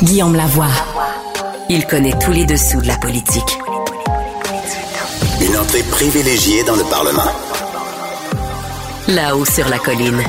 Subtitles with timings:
[0.00, 0.70] Guillaume Lavoie.
[1.68, 3.58] Il connaît tous les dessous de la politique.
[5.40, 7.32] Une entrée privilégiée dans le Parlement.
[9.08, 10.22] Là-haut sur la colline.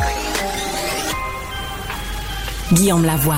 [2.74, 3.38] Guillaume Lavoie.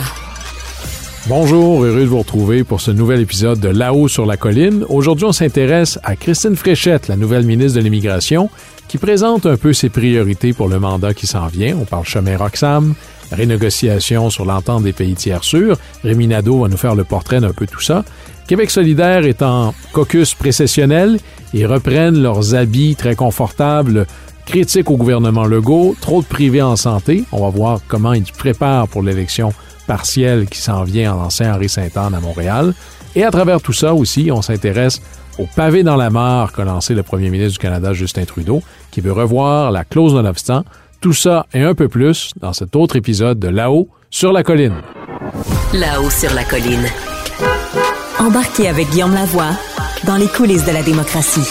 [1.27, 4.85] Bonjour, heureux de vous retrouver pour ce nouvel épisode de Là-haut sur la colline.
[4.87, 8.49] Aujourd'hui, on s'intéresse à Christine Fréchette, la nouvelle ministre de l'Immigration,
[8.87, 11.75] qui présente un peu ses priorités pour le mandat qui s'en vient.
[11.77, 12.95] On parle chemin Roxham,
[13.31, 15.77] renégociation sur l'entente des pays tiers sûrs.
[16.03, 18.03] Rémi va nous faire le portrait d'un peu tout ça.
[18.47, 21.19] Québec solidaire est en caucus précessionnel
[21.53, 24.05] et reprennent leurs habits très confortables
[24.45, 27.23] critiques au gouvernement Legault, trop de privés en santé.
[27.31, 29.53] On va voir comment ils préparent pour l'élection
[29.87, 32.73] partielle qui s'en vient en Saint-Henri-Sainte-Anne à Montréal.
[33.15, 35.01] Et à travers tout ça aussi, on s'intéresse
[35.37, 39.01] au pavé dans la mare qu'a lancé le premier ministre du Canada, Justin Trudeau, qui
[39.01, 40.63] veut revoir la clause non-obstant.
[41.01, 44.75] Tout ça et un peu plus dans cet autre épisode de Là-haut sur la colline.
[45.73, 46.85] Là-haut sur la colline.
[48.19, 49.49] Embarquez avec Guillaume Lavoie
[50.05, 51.49] dans les coulisses de la démocratie.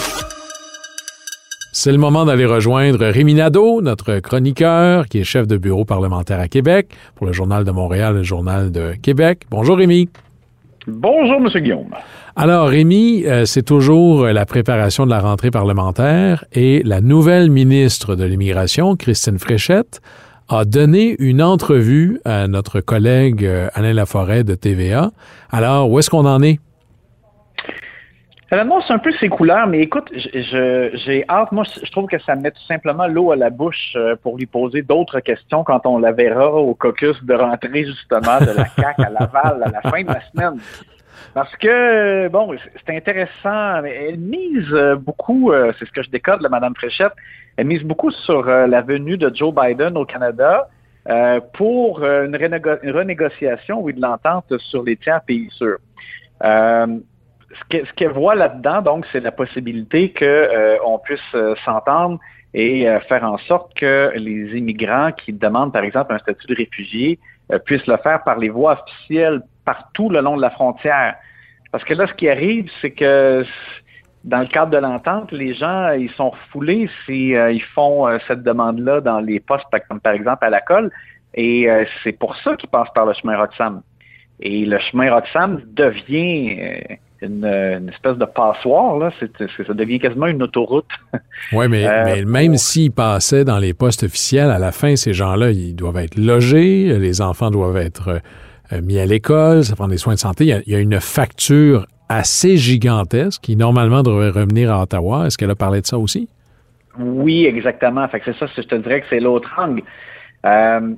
[1.73, 6.39] C'est le moment d'aller rejoindre Rémi Nadeau, notre chroniqueur, qui est chef de bureau parlementaire
[6.39, 9.41] à Québec pour le Journal de Montréal et le Journal de Québec.
[9.51, 10.07] Bonjour Rémi.
[10.87, 11.49] Bonjour, M.
[11.61, 11.93] Guillaume.
[12.35, 18.15] Alors, Rémi, euh, c'est toujours la préparation de la rentrée parlementaire et la nouvelle ministre
[18.15, 19.99] de l'Immigration, Christine Fréchette,
[20.47, 25.11] a donné une entrevue à notre collègue euh, Alain Laforêt de TVA.
[25.51, 26.59] Alors, où est-ce qu'on en est?
[28.49, 31.51] Elle annonce un peu ses couleurs, mais écoute, j'ai hâte.
[31.51, 34.45] Moi, je trouve que ça met tout simplement l'eau à la bouche euh, pour lui
[34.45, 38.99] poser d'autres questions quand on la verra au caucus de rentrée, justement, de la CAC
[38.99, 40.59] à Laval à la fin de la semaine.
[41.33, 42.55] Parce que, bon,
[42.85, 43.83] c'est intéressant.
[43.83, 47.13] Elle mise beaucoup, euh, c'est ce que je décode, la Madame Fréchette,
[47.57, 50.67] elle mise beaucoup sur euh, la venue de Joe Biden au Canada
[51.53, 55.79] pour une, renégociation, oui, de l'entente sur les tiers pays sûrs
[57.53, 62.19] ce qu'elle voit là-dedans, donc, c'est la possibilité qu'on euh, puisse euh, s'entendre
[62.53, 66.55] et euh, faire en sorte que les immigrants qui demandent, par exemple, un statut de
[66.55, 67.19] réfugié
[67.65, 71.15] puissent le faire par les voies officielles partout le long de la frontière.
[71.71, 73.45] Parce que là, ce qui arrive, c'est que
[74.23, 79.01] dans le cadre de l'entente, les gens, ils sont refoulés si ils font cette demande-là
[79.01, 80.91] dans les postes, comme par exemple à la colle.
[81.33, 81.67] Et
[82.03, 83.81] c'est pour ça qu'ils passent par le chemin Roxham.
[84.41, 89.11] Et le chemin Roxham devient une, espèce de passoire, là.
[89.19, 90.89] ça devient quasiment une autoroute.
[91.53, 95.49] Oui, mais, euh, même s'ils passaient dans les postes officiels, à la fin, ces gens-là,
[95.49, 98.19] ils doivent être logés, les enfants doivent être euh,
[98.83, 100.45] mis à l'école, ça prend des soins de santé.
[100.45, 105.27] Il y, a, une facture assez gigantesque qui, normalement, devrait revenir à Ottawa.
[105.27, 106.29] Est-ce qu'elle a parlé de ça aussi?
[106.99, 108.07] Oui, exactement.
[108.07, 109.81] Fait que c'est ça, je te dirais que c'est l'autre angle.
[110.45, 110.93] Euh,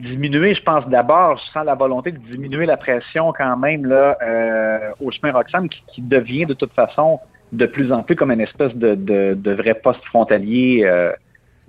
[0.00, 4.16] diminuer, je pense d'abord, je sens la volonté de diminuer la pression quand même là
[4.22, 7.20] euh, au chemin Roxham qui, devient de toute façon
[7.52, 11.12] de plus en plus comme une espèce de, de, vrai poste frontalier euh,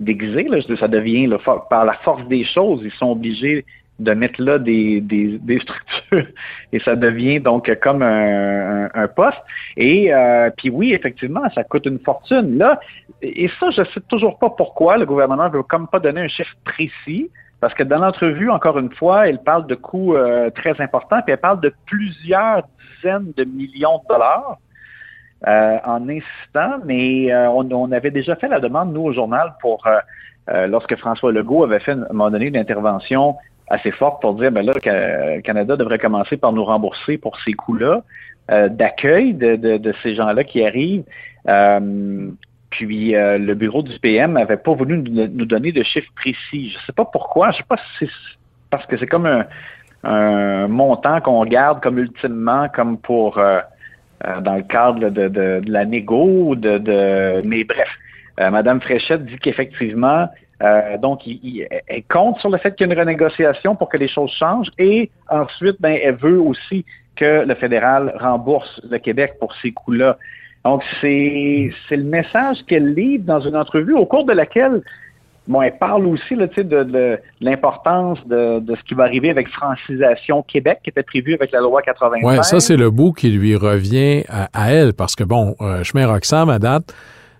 [0.00, 0.48] déguisé.
[0.78, 1.30] Ça devient
[1.70, 3.64] par la force des choses, ils sont obligés
[3.98, 6.26] de mettre là des, des, structures
[6.72, 9.38] et ça devient donc comme un, un, poste.
[9.76, 12.58] Et euh, puis oui, effectivement, ça coûte une fortune.
[12.58, 12.78] Là,
[13.22, 16.54] et ça, je sais toujours pas pourquoi le gouvernement veut comme pas donner un chiffre
[16.64, 17.30] précis.
[17.60, 21.32] Parce que dans l'entrevue, encore une fois, elle parle de coûts euh, très importants, puis
[21.32, 22.62] elle parle de plusieurs
[22.94, 24.58] dizaines de millions de dollars
[25.46, 29.86] euh, en insistant, mais euh, on, avait déjà fait la demande, nous, au journal, pour
[30.50, 33.36] lorsque François Legault avait fait à un moment donné une intervention
[33.70, 37.52] assez forte pour dire ben là, que Canada devrait commencer par nous rembourser pour ces
[37.52, 38.02] coûts-là
[38.70, 41.04] d'accueil de, de, de, ces gens-là qui arrivent.
[42.70, 46.70] Puis euh, le bureau du PM n'avait pas voulu nous, donner de chiffres précis.
[46.70, 47.50] Je ne sais pas pourquoi.
[47.52, 48.10] Je sais pas si c'est
[48.70, 49.26] parce que c'est comme
[50.04, 53.60] un, montant qu'on garde comme ultimement, comme pour euh,
[54.26, 57.88] euh, dans le cadre de, la négo, de, de mais bref.
[58.38, 60.28] Madame Fréchette dit qu'effectivement,
[61.00, 64.32] donc, elle compte sur le fait qu'il y ait une renégociation pour que les choses
[64.32, 66.84] changent et ensuite, ben, elle veut aussi
[67.14, 70.18] que le fédéral rembourse le Québec pour ces coûts-là.
[70.64, 74.82] Donc, c'est le message qu'elle livre dans une entrevue au cours de laquelle
[75.48, 80.42] Bon, elle parle aussi là, de, de, l'importance de, ce qui va arriver avec Francisation
[80.42, 82.22] Québec, qui était prévu avec la loi 85.
[82.22, 86.06] Oui, ça, c'est le bout qui lui revient à, elle, parce que, bon, euh, chemin
[86.06, 86.94] Roxham, à date,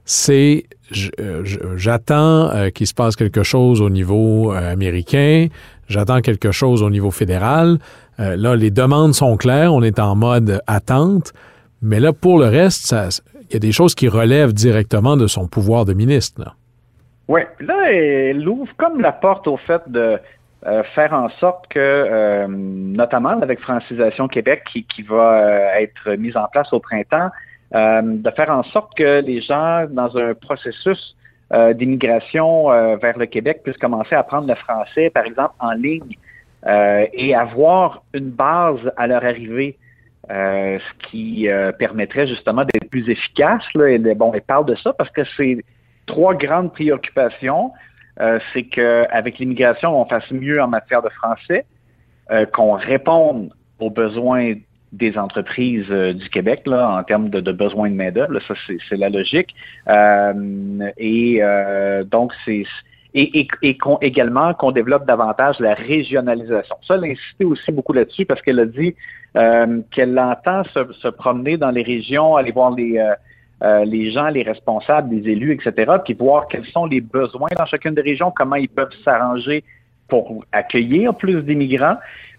[0.08, 0.64] c'est
[1.20, 1.44] euh,
[1.76, 5.48] j'attends euh, qu'il se passe quelque chose au niveau américain,
[5.86, 7.76] j'attends quelque chose au niveau fédéral.
[8.18, 11.34] là, les demandes sont claires, on est en mode attente.
[11.82, 12.96] Mais là, pour le reste,
[13.42, 16.56] il y a des choses qui relèvent directement de son pouvoir de ministre.
[17.28, 20.18] Oui, là, elle ouvre comme la porte au fait de
[20.94, 26.80] faire en sorte que, notamment avec Francisation Québec qui va être mise en place au
[26.80, 27.30] printemps,
[27.72, 31.16] de faire en sorte que les gens, dans un processus
[31.74, 36.16] d'immigration vers le Québec, puissent commencer à apprendre le français, par exemple, en ligne,
[36.66, 39.76] et avoir une base à leur arrivée.
[40.30, 43.62] Euh, ce qui euh, permettrait justement d'être plus efficace.
[43.74, 45.64] Là, bon, elle parle de ça parce que c'est
[46.04, 47.72] trois grandes préoccupations.
[48.20, 51.64] Euh, c'est qu'avec l'immigration, on fasse mieux en matière de français,
[52.52, 54.52] qu'on réponde aux besoins
[54.92, 58.40] des entreprises du Québec là, en termes de, besoins de main-d'œuvre.
[58.46, 58.54] Ça,
[58.88, 59.54] c'est la logique.
[60.98, 61.42] et
[62.10, 62.64] donc, c'est
[63.14, 66.76] et, et, et également qu'on développe davantage la régionalisation.
[66.86, 68.94] Ça, elle a insisté aussi beaucoup là-dessus parce qu'elle a dit
[69.36, 73.14] euh, qu'elle entend se, promener dans les régions, aller voir les, euh,
[73.62, 77.66] euh, les gens, les responsables, les élus, etc., puis voir quels sont les besoins dans
[77.66, 79.64] chacune des régions, comment ils peuvent s'arranger
[80.08, 81.96] pour accueillir plus d'immigrants.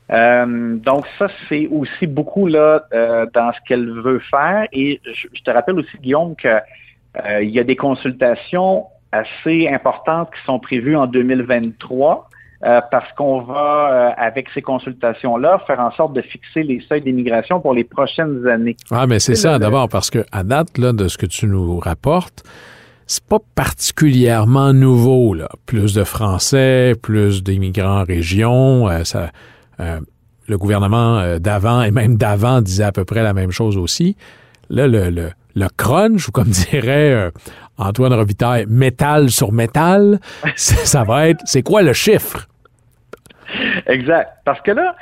[0.10, 2.84] Donc ça, c'est aussi beaucoup là
[3.34, 4.68] dans ce qu'elle veut faire.
[4.72, 10.44] Et je, je, te rappelle aussi, Guillaume, qu'il y a des consultations assez importantes qui
[10.46, 12.30] sont prévues en 2023.
[12.66, 13.54] Euh, parce qu'on va,
[13.90, 18.46] euh, avec ces consultations-là, faire en sorte de fixer les seuils d'immigration pour les prochaines
[18.48, 18.76] années.
[18.92, 21.80] Ah, mais c'est ça, d'abord, parce que à date, là, de ce que tu nous
[21.80, 22.44] rapportes,
[23.08, 25.48] c'est pas particulièrement nouveau, là.
[25.68, 28.90] Plus de Français, plus d'immigrants en région,
[29.80, 30.00] euh,
[30.48, 34.16] le gouvernement d'avant et même d'avant disait à peu près la même chose aussi.
[34.70, 37.32] Là, le, le, le crunch, ou comme dirait euh,
[37.78, 40.20] Antoine Robitaille, métal sur métal,
[40.56, 42.48] ça va être, c'est quoi le chiffre?
[43.88, 44.30] Exact.
[44.46, 44.96] Parce que là,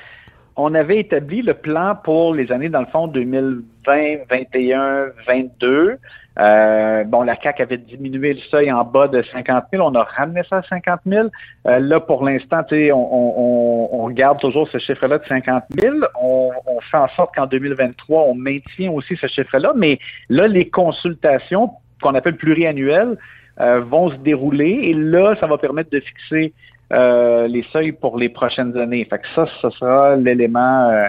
[0.58, 5.98] on avait établi le plan pour les années, dans le fond, 2020, 2021, 2022.
[6.40, 9.84] Euh, bon, la CAC avait diminué le seuil en bas de 50 000.
[9.84, 11.28] On a ramené ça à 50 000.
[11.66, 15.96] Euh, là, pour l'instant, on, on, garde toujours ce chiffre-là de 50 000.
[16.22, 19.74] On, on fait en sorte qu'en 2023, on maintient aussi ce chiffre-là.
[19.76, 20.00] Mais
[20.30, 21.72] là, les consultations
[22.02, 23.18] qu'on appelle pluriannuelles
[23.60, 24.80] euh, vont se dérouler.
[24.84, 26.54] Et là, ça va permettre de fixer
[26.94, 29.06] euh, les seuils pour les prochaines années.
[29.06, 31.08] Fait que ça, ce sera l'élément euh,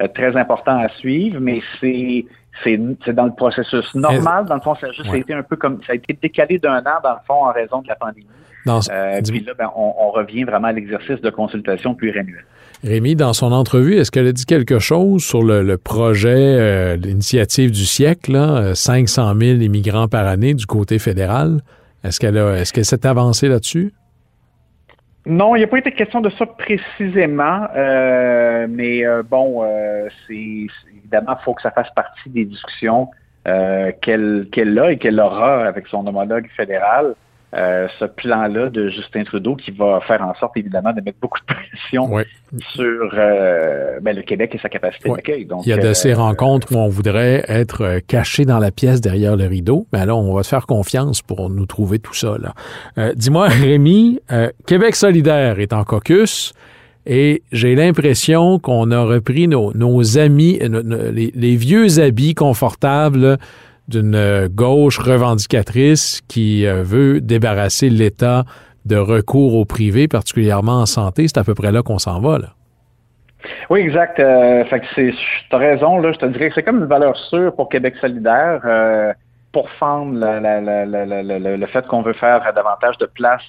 [0.00, 2.24] euh, très important à suivre, mais c'est
[2.64, 2.78] c'est
[3.12, 4.46] dans le processus normal.
[4.46, 6.78] Dans le fond, ça a juste été un peu comme ça a été décalé d'un
[6.78, 8.26] an dans le fond en raison de la pandémie.
[8.90, 12.46] euh, puis là, ben, on, revient vraiment à l'exercice de consultation pluriannuelle.
[12.82, 17.84] Rémi, dans son entrevue, est-ce qu'elle a dit quelque chose sur le, projet, l'initiative du
[17.84, 21.60] siècle, là, 500 000 immigrants par année du côté fédéral?
[22.04, 23.92] Est-ce qu'elle a, est-ce qu'elle s'est avancée là-dessus?
[25.26, 30.08] Non, il n'y a pas été question de ça précisément, euh, mais euh, bon, euh,
[30.26, 33.10] c'est évidemment, il faut que ça fasse partie des discussions
[34.02, 37.14] qu'elle qu'elle a et qu'elle aura avec son homologue fédéral.
[37.54, 41.38] Euh, ce plan-là de Justin Trudeau qui va faire en sorte, évidemment, de mettre beaucoup
[41.38, 42.10] de pression
[42.74, 45.46] sur euh, ben, le Québec et sa capacité d'accueil.
[45.64, 49.00] Il y a de ces euh, rencontres où on voudrait être caché dans la pièce
[49.00, 52.36] derrière le rideau, mais alors on va se faire confiance pour nous trouver tout ça.
[53.14, 54.20] Dis-moi, Rémi,
[54.66, 56.52] Québec solidaire est en caucus.
[57.08, 63.38] Et j'ai l'impression qu'on a repris nos, nos amis, les, les, vieux habits confortables
[63.88, 68.44] d'une euh, gauche revendicatrice qui euh, veut débarrasser l'État
[68.84, 71.26] de recours au privé, particulièrement en santé.
[71.28, 72.38] C'est à peu près là qu'on s'en va.
[73.70, 74.18] Oui, exact.
[74.18, 77.68] Euh, fait que raison, là, je te dirais que c'est comme une valeur sûre pour
[77.68, 79.12] Québec solidaire euh,
[79.52, 83.42] pour fendre le fait qu'on veut faire davantage de place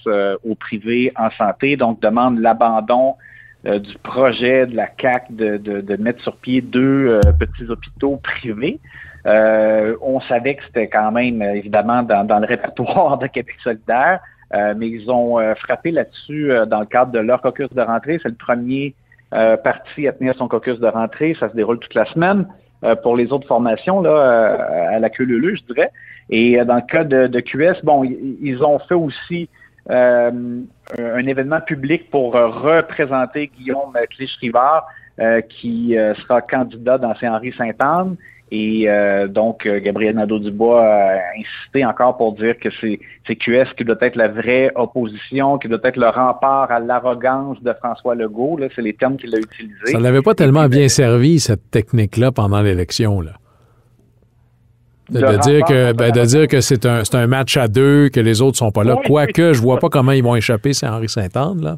[0.44, 3.16] au privé en santé, donc demande l'abandon
[3.66, 8.80] du projet de la CAC de mettre sur pied deux petits hôpitaux privés.
[9.28, 14.22] Euh, on savait que c'était quand même, évidemment, dans, le répertoire de Québec solidaire,
[14.54, 18.20] euh, mais ils ont euh, frappé là-dessus dans le cadre de leur caucus de rentrée.
[18.24, 18.96] C'est le premier
[19.64, 21.36] parti à tenir son caucus de rentrée.
[21.38, 22.48] Ça se déroule toute la semaine.
[23.04, 24.56] pour les autres formations, là,
[24.94, 25.92] à la queue leu je dirais.
[26.30, 29.50] Et dans le cas de, QS, bon, ils ont fait aussi
[29.90, 34.88] un événement public pour représenter Guillaume Clich-Rivard,
[35.50, 38.16] qui sera candidat dans Saint-Henri-Sainte-Anne.
[38.50, 43.84] Et euh, donc, euh, Gabriel Nadeau-Dubois a insisté encore pour dire que c'est QS qui
[43.84, 48.58] doit être la vraie opposition, qui doit être le rempart à l'arrogance de François Legault.
[48.74, 49.92] C'est les termes qu'il a utilisés.
[49.92, 53.20] Ça n'avait pas tellement bien servi, cette technique-là, pendant l'élection.
[53.20, 53.32] là.
[55.10, 58.42] De, dire que, ben, de dire que c'est un, un match à deux, que les
[58.42, 58.98] autres sont pas là.
[59.06, 61.78] Quoique, je vois pas comment ils vont échapper, c'est Henri Saint-Anne, là.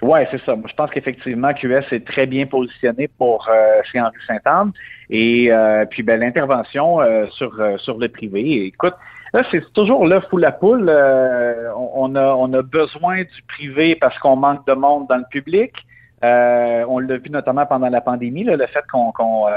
[0.00, 0.54] Oui, c'est ça.
[0.64, 4.72] je pense qu'effectivement, QS est très bien positionné pour euh, Henri Saint-Anne.
[5.10, 8.66] Et euh, puis ben, l'intervention euh, sur, euh, sur le privé.
[8.66, 8.94] Écoute,
[9.34, 10.88] Là, c'est toujours l'œuf ou la poule.
[10.88, 15.26] Euh, on, a, on a besoin du privé parce qu'on manque de monde dans le
[15.30, 15.72] public.
[16.24, 19.50] Euh, on l'a vu notamment pendant la pandémie, le fait qu'on euh,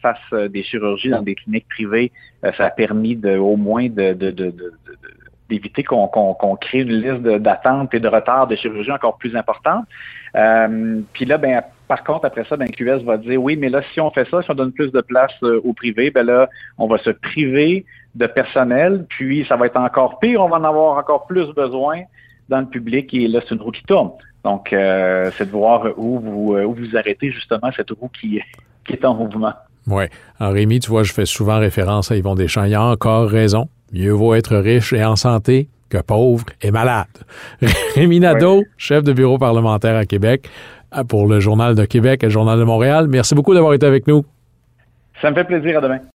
[0.00, 2.10] fasse des chirurgies dans des cliniques privées,
[2.56, 4.14] ça a permis de, au moins de,
[5.50, 9.84] d'éviter qu'on crée une liste d'attente et de retard de chirurgie encore plus importante.
[11.12, 14.00] puis là, ben, par contre, après ça, ben, QS va dire oui, mais là, si
[14.00, 16.98] on fait ça, si on donne plus de place au privé, ben là, on va
[16.98, 21.26] se priver de personnel, puis ça va être encore pire, on va en avoir encore
[21.26, 22.02] plus besoin
[22.48, 24.10] dans le public et là, c'est une roue qui tourne.
[24.44, 28.40] Donc, euh, c'est de voir où vous, euh, où vous arrêtez justement cette roue qui,
[28.86, 29.52] qui est en mouvement.
[29.88, 30.04] Oui.
[30.40, 32.64] Rémi, tu vois, je fais souvent référence à Yvon Deschamps.
[32.64, 33.68] Il a encore raison.
[33.92, 37.06] Mieux vaut être riche et en santé que pauvre et malade.
[37.94, 42.26] Rémi Nadeau, chef de bureau parlementaire à Québec, euh, pour le Journal de Québec et
[42.26, 43.06] le Journal de Montréal.
[43.08, 44.24] Merci beaucoup d'avoir été avec nous.
[45.20, 45.78] Ça me fait plaisir.
[45.78, 46.00] À demain.